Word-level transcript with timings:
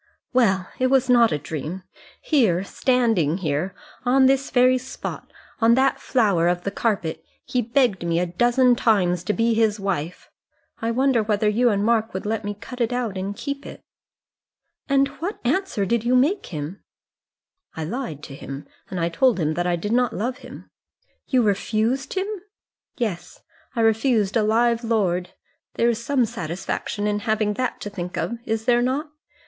"Well, 0.33 0.67
it 0.79 0.87
was 0.87 1.11
not 1.11 1.31
a 1.31 1.37
dream. 1.37 1.83
Here, 2.23 2.63
standing 2.63 3.37
here, 3.37 3.75
on 4.03 4.25
this 4.25 4.49
very 4.49 4.79
spot 4.79 5.31
on 5.59 5.75
that 5.75 5.99
flower 5.99 6.47
of 6.47 6.63
the 6.63 6.71
carpet 6.71 7.23
he 7.45 7.61
begged 7.61 8.03
me 8.03 8.19
a 8.19 8.25
dozen 8.25 8.75
times 8.75 9.23
to 9.25 9.31
be 9.31 9.53
his 9.53 9.79
wife. 9.79 10.31
I 10.81 10.89
wonder 10.89 11.21
whether 11.21 11.47
you 11.47 11.69
and 11.69 11.85
Mark 11.85 12.15
would 12.15 12.25
let 12.25 12.43
me 12.43 12.55
cut 12.55 12.81
it 12.81 12.91
out 12.91 13.15
and 13.15 13.35
keep 13.35 13.63
it." 13.63 13.79
"And 14.89 15.07
what 15.19 15.39
answer 15.45 15.85
did 15.85 16.03
you 16.03 16.15
make 16.15 16.41
to 16.45 16.49
him?" 16.55 16.83
"I 17.75 17.83
lied 17.83 18.23
to 18.23 18.33
him 18.33 18.65
and 18.89 19.13
told 19.13 19.39
him 19.39 19.53
that 19.53 19.67
I 19.67 19.75
did 19.75 19.91
not 19.93 20.15
love 20.15 20.39
him." 20.39 20.71
"You 21.27 21.43
refused 21.43 22.15
him?" 22.15 22.25
"Yes; 22.97 23.43
I 23.75 23.81
refused 23.81 24.35
a 24.35 24.41
live 24.41 24.83
lord. 24.83 25.35
There 25.75 25.89
is 25.89 26.03
some 26.03 26.25
satisfaction 26.25 27.05
in 27.05 27.19
having 27.19 27.53
that 27.53 27.79
to 27.81 27.89
think 27.91 28.17
of, 28.17 28.39
is 28.45 28.65
there 28.65 28.81
not? 28.81 29.11